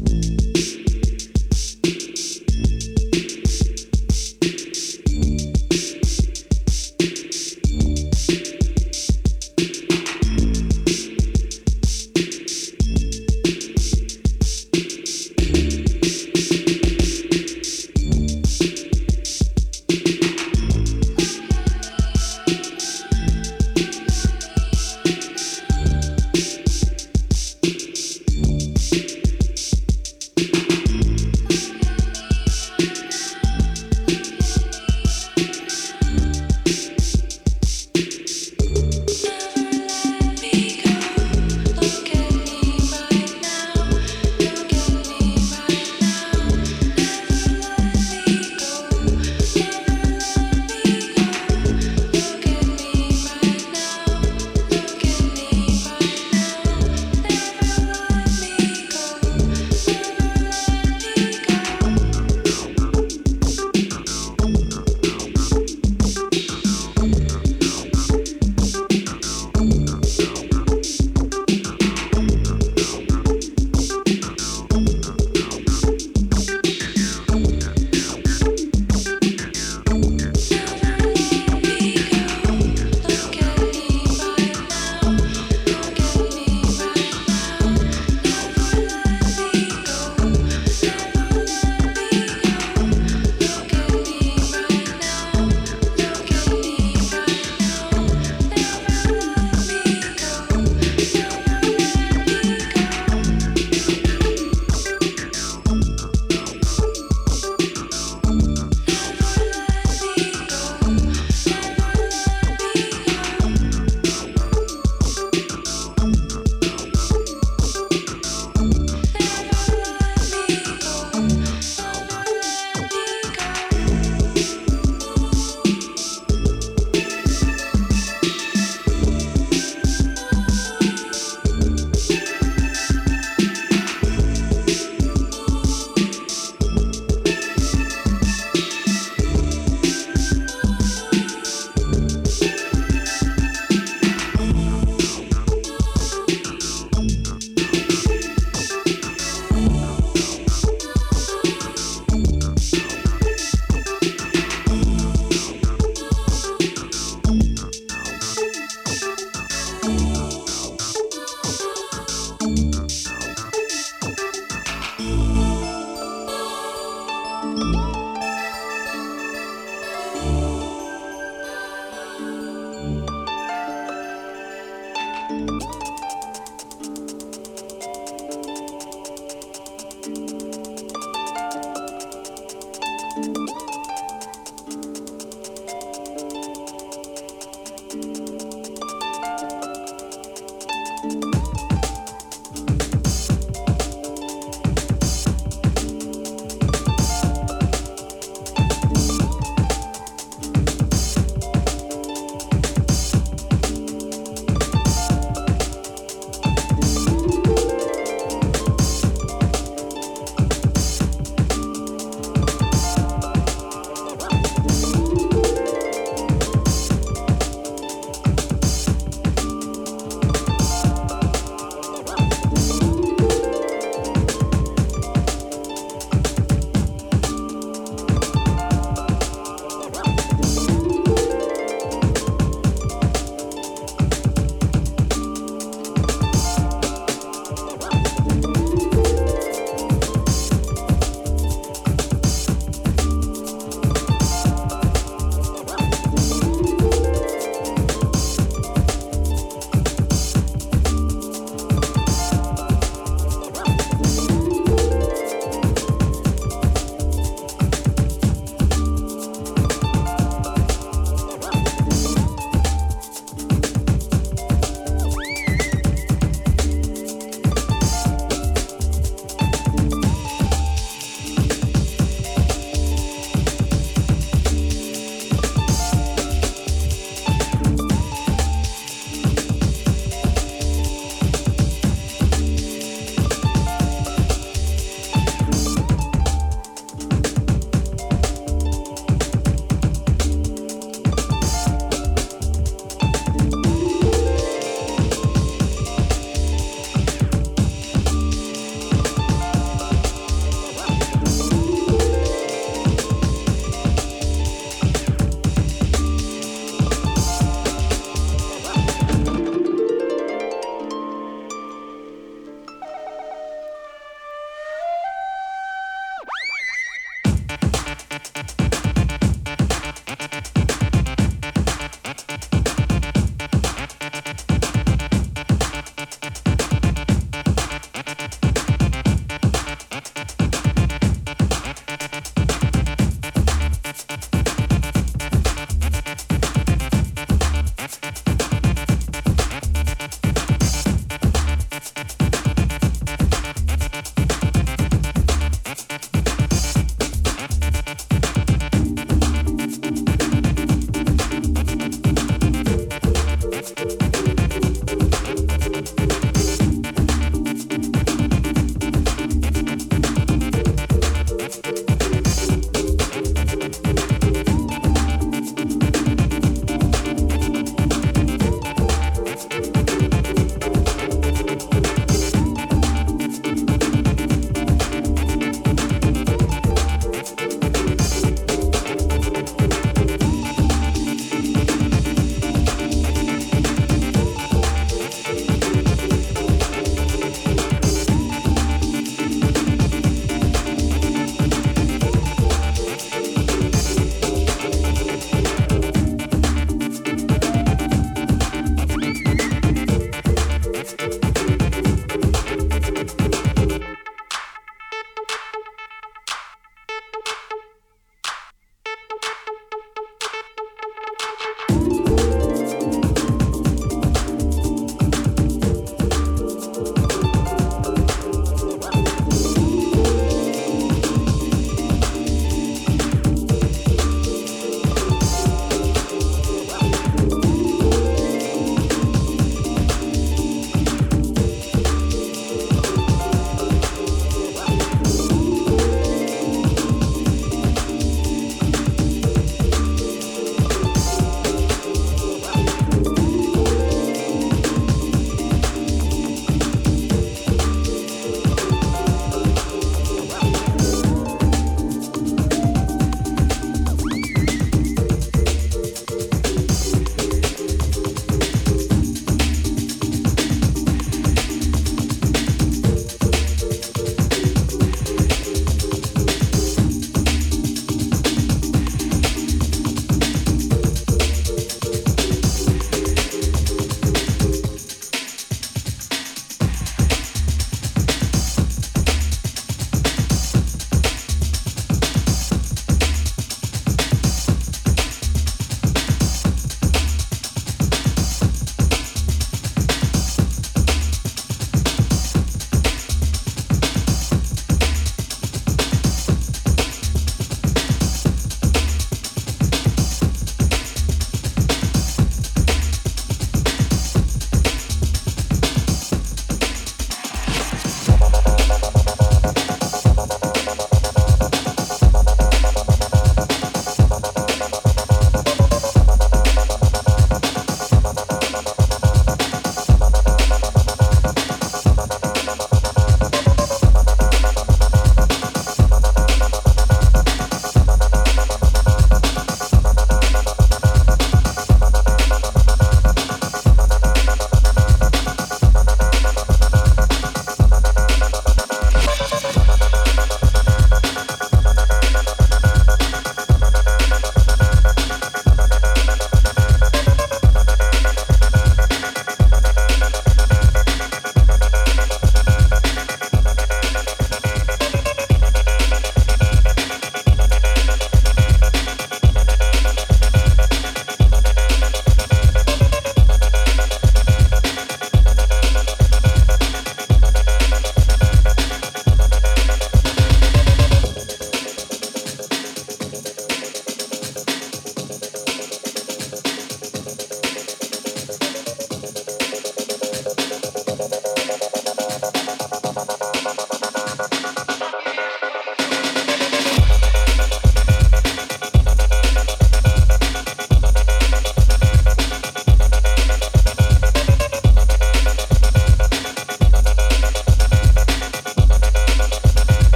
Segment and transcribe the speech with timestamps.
[0.00, 0.39] Mm-hmm.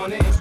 [0.00, 0.39] morning.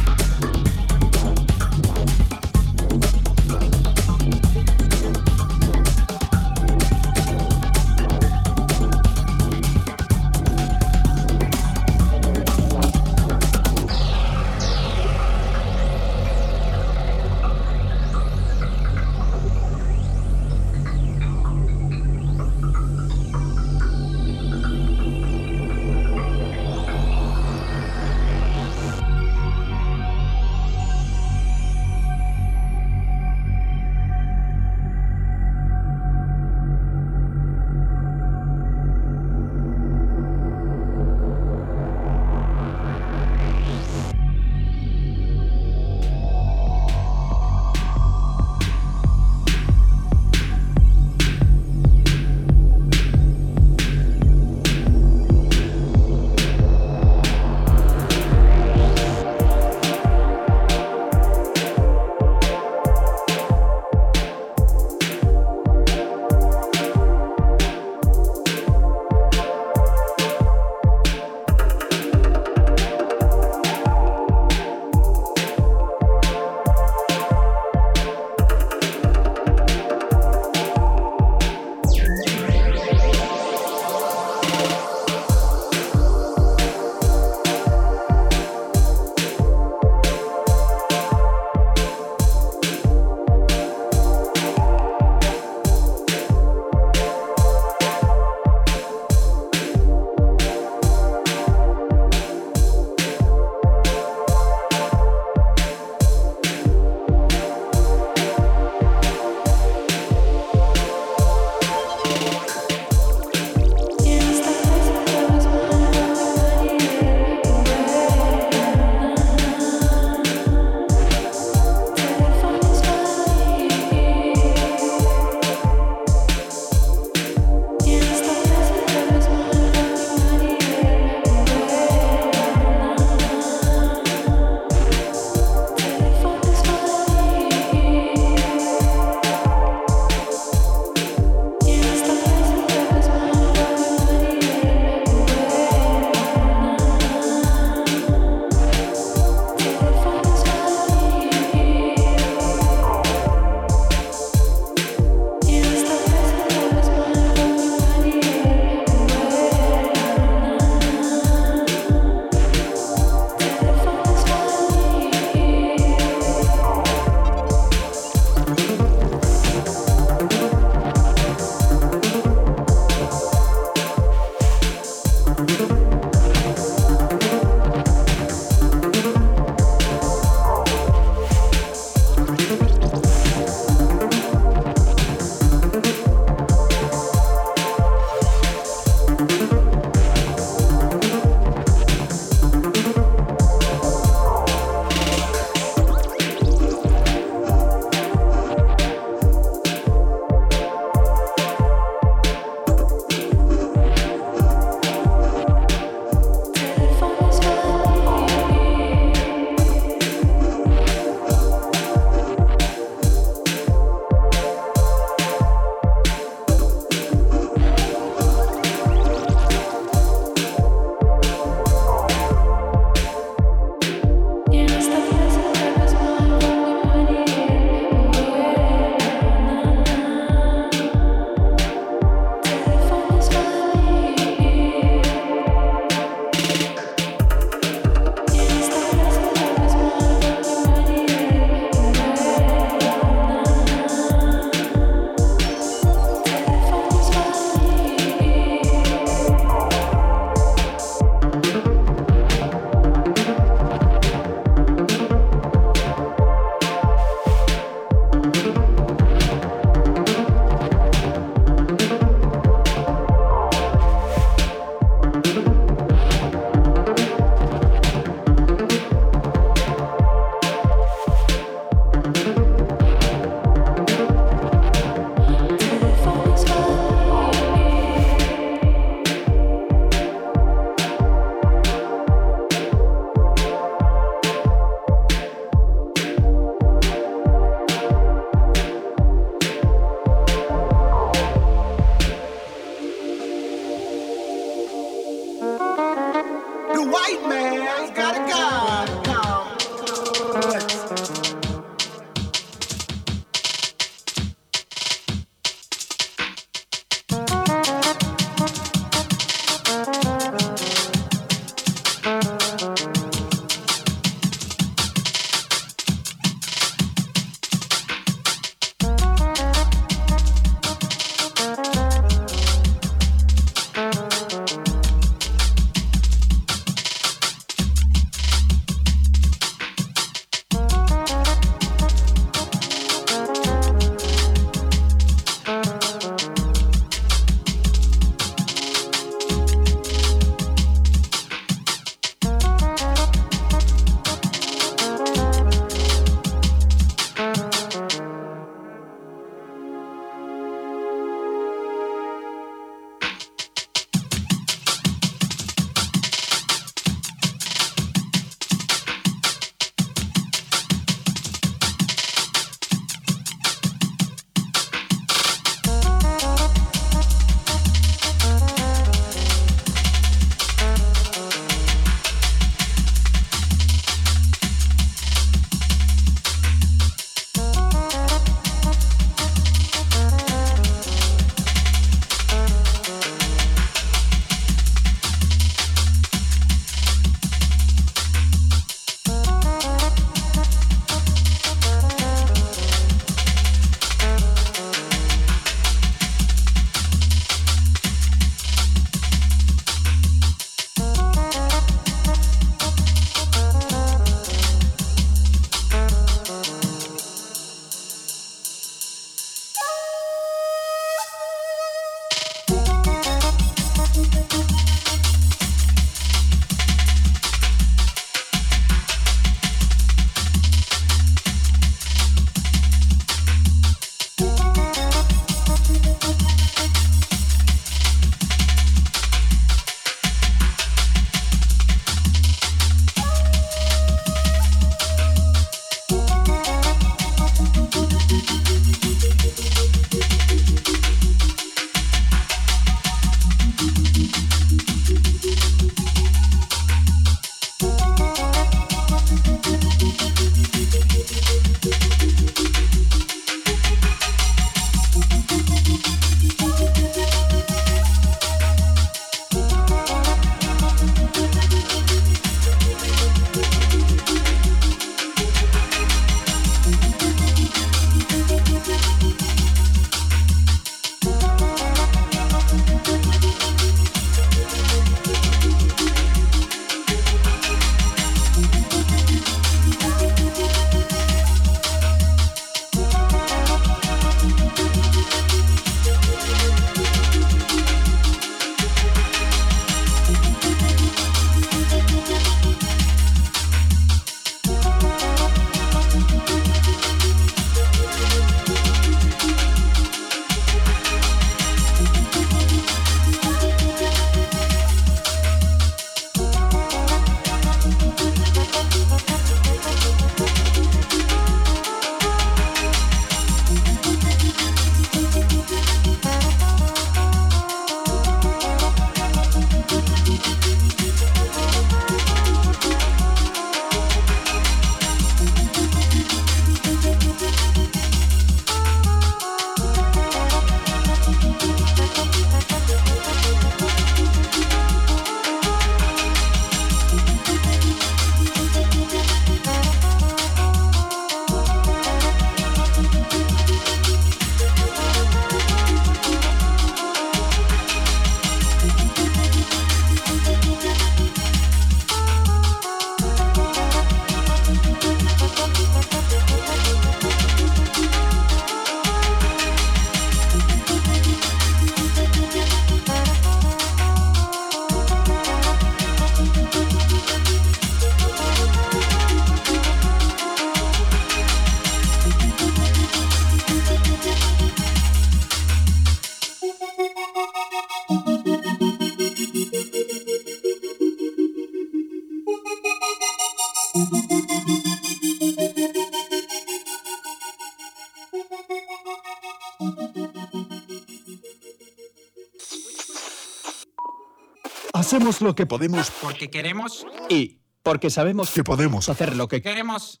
[594.96, 598.88] Hacemos lo que podemos Porque queremos, y porque sabemos que podemos.
[598.88, 600.00] hacer lo que queremos.